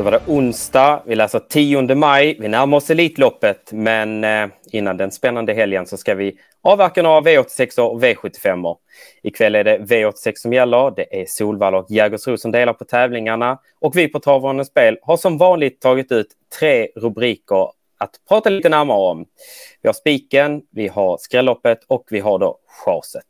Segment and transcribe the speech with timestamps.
[0.00, 1.02] Då var det onsdag.
[1.06, 2.36] Vi läser 10 maj.
[2.40, 7.20] Vi närmar oss Elitloppet, men eh, innan den spännande helgen så ska vi avverka några
[7.20, 8.76] V86 och V75.
[9.22, 10.92] Ikväll är det V86 som gäller.
[10.96, 13.58] Det är Solvalla och Jägersro som delar på tävlingarna.
[13.80, 16.28] Och vi på Travvarnens Spel har som vanligt tagit ut
[16.60, 19.26] tre rubriker att prata lite närmare om.
[19.82, 23.24] Vi har spiken, vi har skrälloppet och vi har då chaset.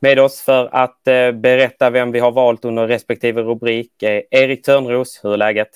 [0.00, 4.62] Med oss för att eh, berätta vem vi har valt under respektive rubrik är Erik
[4.62, 5.20] Törnros.
[5.22, 5.70] Hur är läget?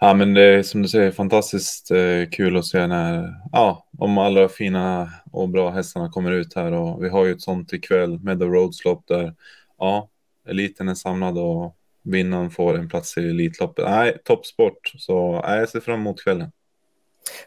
[0.00, 4.18] Ja, men det är som du säger fantastiskt eh, kul att se när, ja, om
[4.18, 8.18] alla fina och bra hästarna kommer ut här och vi har ju ett sånt ikväll,
[8.18, 9.34] Meadow roadslop där,
[9.78, 10.08] ja,
[10.48, 13.84] eliten är samlad och vinnaren får en plats i Elitloppet.
[13.88, 16.52] Nej, toppsport, så nej, jag ser fram emot kvällen.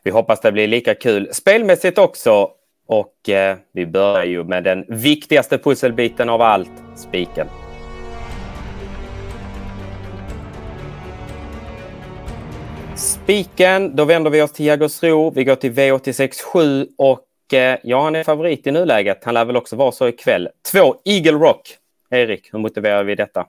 [0.04, 2.50] Vi hoppas det blir lika kul spelmässigt också.
[2.88, 7.48] Och eh, vi börjar ju med den viktigaste pusselbiten av allt, spiken.
[12.98, 15.32] Spiken, då vänder vi oss till Jägersro.
[15.36, 19.24] Vi går till V86 och eh, ja, han är favorit i nuläget.
[19.24, 20.50] Han lär väl också vara så ikväll.
[20.72, 21.78] Två Eagle Rock.
[22.10, 23.46] Erik, hur motiverar vi detta?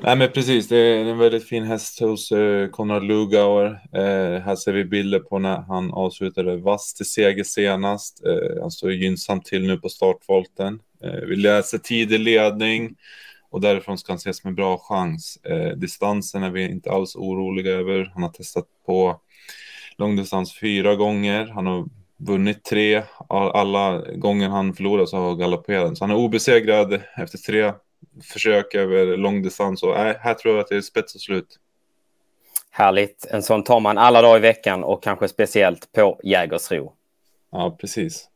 [0.00, 0.68] Nej, men precis.
[0.68, 3.66] Det är en väldigt fin häst hos eh, Konrad Lugauer.
[3.92, 8.24] Eh, här ser vi bilder på när han avslutade vass till seger senast.
[8.26, 10.78] Eh, han står gynnsamt till nu på startvolten.
[11.04, 12.96] Eh, vi läser tidig ledning
[13.52, 15.38] och därifrån ska han ses med bra chans.
[15.44, 18.10] Eh, distansen är vi inte alls oroliga över.
[18.14, 19.20] Han har testat på
[19.96, 21.46] långdistans fyra gånger.
[21.46, 21.84] Han har
[22.16, 23.02] vunnit tre.
[23.28, 25.98] Alla gånger han förlorat så har han galopperat.
[25.98, 27.72] Så han är obesegrad efter tre
[28.32, 29.82] försök över långdistans.
[29.82, 31.58] Och äh, här tror jag att det är spets och slut.
[32.70, 33.24] Härligt.
[33.30, 36.92] En sån tar man alla dagar i veckan och kanske speciellt på Jägersro.
[37.50, 38.28] Ja, precis.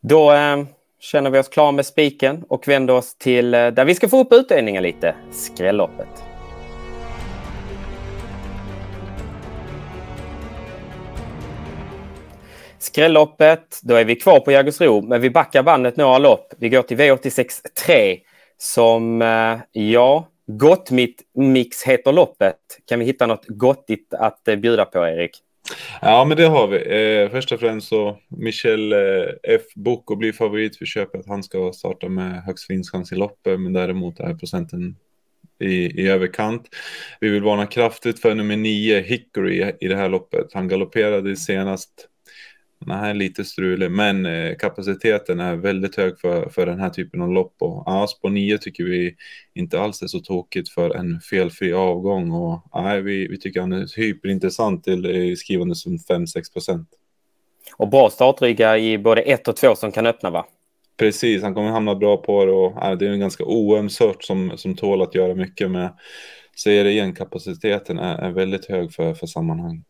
[0.00, 0.64] Då eh,
[1.04, 4.20] känner vi oss klara med spiken och vänder oss till eh, där vi ska få
[4.20, 5.14] upp utdelningen lite.
[5.32, 6.08] Skrälloppet.
[12.78, 16.54] Skrälloppet, då är vi kvar på Jägersro, men vi backar bandet några lopp.
[16.58, 17.48] Vi går till V86
[17.86, 18.18] 3
[18.58, 22.56] som, eh, ja, gott mitt mix heter loppet.
[22.86, 25.40] Kan vi hitta något gottigt att eh, bjuda på, Erik?
[26.00, 26.76] Ja, men det har vi.
[26.76, 28.98] Eh, först och främst så Michel eh,
[29.42, 29.62] F.
[29.74, 31.26] Boko blir favorit för köpet.
[31.26, 34.96] Han ska starta med högst vinstchans i loppet, men däremot är procenten
[35.60, 36.68] i, i överkant.
[37.20, 40.46] Vi vill varna kraftigt för nummer nio, Hickory, i det här loppet.
[40.52, 42.08] Han galopperade senast
[42.78, 47.22] den är lite strulig, men eh, kapaciteten är väldigt hög för, för den här typen
[47.22, 47.54] av lopp.
[47.58, 49.14] Och ja, spår 9 tycker vi
[49.54, 52.30] inte alls är så tokigt för en felfri avgång.
[52.30, 56.88] Och ja, vi, vi tycker han är hyperintressant till eh, skrivande som 5-6 procent.
[57.76, 60.46] Och bra startryggar i både 1 och 2 som kan öppna va?
[60.96, 64.24] Precis, han kommer hamna bra på det och ja, det är en ganska oöm sort
[64.24, 65.92] som, som tål att göra mycket med.
[66.64, 69.86] Det igen, kapaciteten är, är väldigt hög för, för sammanhanget.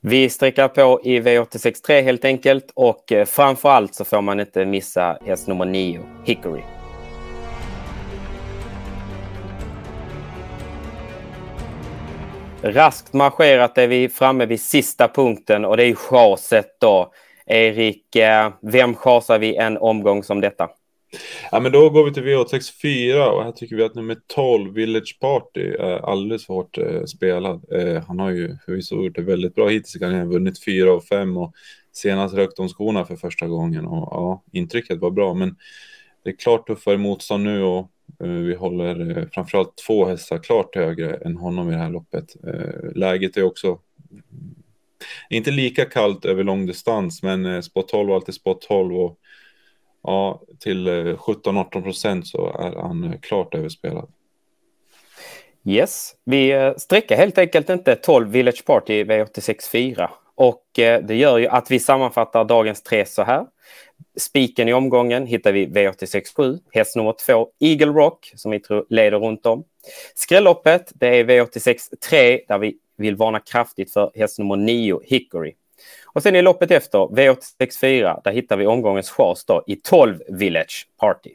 [0.00, 4.40] Vi sträcker på i V863 helt enkelt och eh, framförallt framför allt så får man
[4.40, 6.62] inte missa häst nummer 9, Hickory.
[12.62, 17.12] Raskt marscherat är vi framme vid sista punkten och det är chaset då.
[17.46, 20.68] Erik, eh, vem chasar vi en omgång som detta?
[21.50, 25.18] Ja, men då går vi till V864 och här tycker vi att nummer 12, Village
[25.20, 27.64] Party, är alldeles för hårt eh, spelad.
[27.72, 31.00] Eh, han har ju förvisso gjort det väldigt bra hittills i karriären, vunnit 4 av
[31.00, 31.54] 5 och
[31.92, 35.34] senast rökt de skorna för första gången och ja, intrycket var bra.
[35.34, 35.56] Men
[36.24, 37.90] det är klart tuffare motstånd nu och
[38.20, 42.36] eh, vi håller eh, framförallt två hästar klart högre än honom i det här loppet.
[42.46, 43.78] Eh, läget är också
[45.30, 49.18] inte lika kallt över långdistans, men eh, spot 12 alltid spot 12 och
[50.06, 54.08] ja, till eh, 17-18 procent så är han eh, klart överspelad.
[55.64, 61.46] Yes, vi eh, sträcker helt enkelt inte 12 Village Party V86.4 och det gör ju
[61.46, 63.46] att vi sammanfattar dagens tre så här.
[64.16, 69.18] Spiken i omgången hittar vi V86.7, häst nummer 2 Eagle Rock som vi tror leder
[69.18, 69.64] runt om.
[70.14, 75.54] Skrälloppet, det är V86.3 där vi vill varna kraftigt för häst nummer 9 Hickory.
[76.06, 80.88] Och sen i loppet efter, V864, där hittar vi omgångens chas då i 12 Village
[81.00, 81.34] Party.